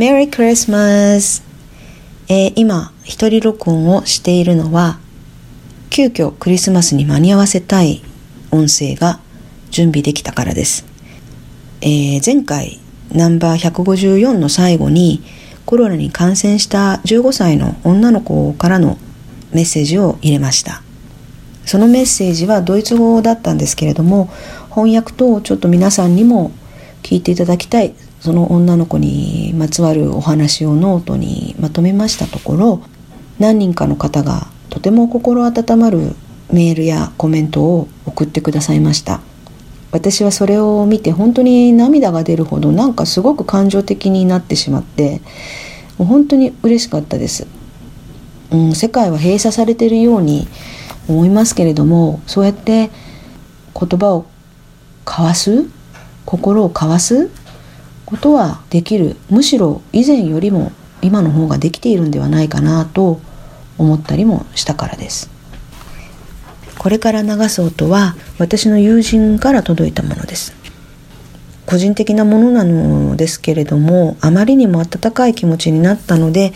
[0.00, 1.42] Merry Christmas!
[2.26, 4.98] えー今、一人録音をしているのは、
[5.90, 8.02] 急遽クリスマスに間に合わせたい
[8.50, 9.20] 音声が
[9.70, 10.86] 準備できたからです。
[11.82, 12.80] えー前回
[13.12, 15.22] ナンバー154の最後に
[15.66, 18.96] コロナに感染した15歳の女の子からの
[19.52, 20.82] メッセージを入れました
[21.66, 24.30] そのメッセージはドイツ語だったんですけれども
[24.74, 26.52] 翻訳とちょっと皆さんにも
[27.02, 32.82] 聞いていただきたいその女の子にまつわるお話をノートにまとめましたところ
[33.38, 36.14] 何人かの方がとても心温まる
[36.52, 39.20] メールやコメントを送ってくださいました。
[39.92, 45.20] 私はそれを見て本当に涙が出るほどなんかすごく感情的になってしまって
[45.98, 47.46] 本当に嬉しかったです、
[48.52, 50.46] うん、世界は閉鎖されているように
[51.08, 52.90] 思いますけれどもそうやって
[53.74, 54.26] 言葉を
[55.06, 55.64] 交わす
[56.24, 57.28] 心を交わす
[58.10, 59.16] ことはできる。
[59.30, 63.20] むしろ以前よりも今の方ができているんではないかなと
[63.78, 65.30] 思ったりもしたからです。
[66.76, 70.54] これから流す音は私の友人から届いたものです。
[71.66, 76.52] 個人的なものなのですけれどもあまりにも温かい気持ちになったので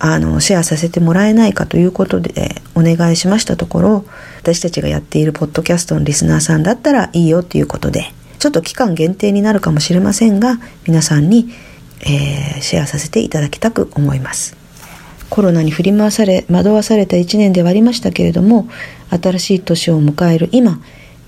[0.00, 4.04] あのシェアさせてもらえないかということでお願いしましたところ
[4.40, 8.12] 私たちがやっているポッドキャストのリスナーさんだったらいいよということで
[8.44, 11.48] ちょっと期間限定になるかもしれませんが皆さんに、
[12.02, 14.54] えーシェアさせていただきたく思います。
[15.30, 18.68] コロナに振り回され惑わされた1年ではありましたけれども
[19.08, 20.78] 新しい年を迎える今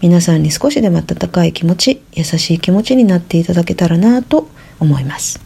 [0.02, 5.40] 皆さんに少しでも温かい気持ち優しい気持ちになっていただけたらなと思います「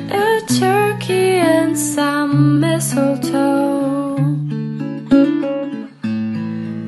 [0.61, 4.15] turkey and some mistletoe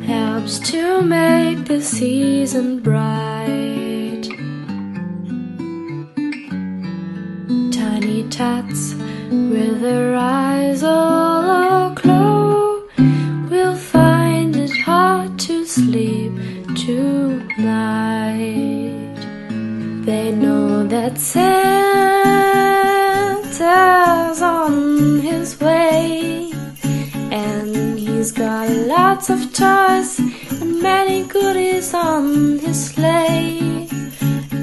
[0.06, 4.26] helps to make the season bright.
[7.80, 8.94] Tiny tots
[9.32, 12.88] with their eyes all aglow
[13.50, 16.32] will find it hard to sleep
[16.86, 18.22] tonight.
[20.06, 21.18] They know that
[23.62, 26.52] On his way,
[27.32, 30.18] and he's got lots of toys
[30.60, 33.88] and many goodies on his sleigh.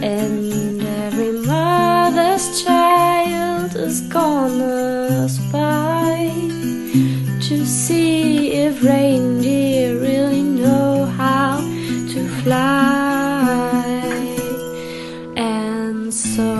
[0.02, 6.32] And every mother's child is gonna spy
[7.48, 11.60] to see if reindeer really know how
[12.12, 13.84] to fly.
[15.36, 16.59] And so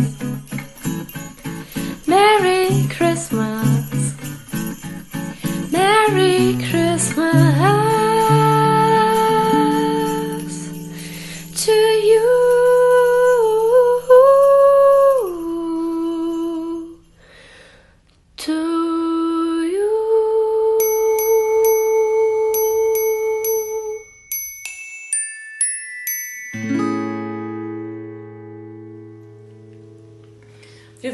[26.53, 26.61] Wir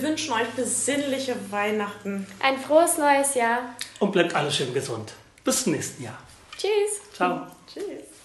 [0.01, 2.25] wünschen euch besinnliche Weihnachten.
[2.39, 3.75] Ein frohes neues Jahr.
[3.99, 5.13] Und bleibt alle schön gesund.
[5.43, 6.17] Bis zum nächsten Jahr.
[6.57, 7.01] Tschüss.
[7.13, 7.45] Ciao.
[7.71, 8.16] Tschüss.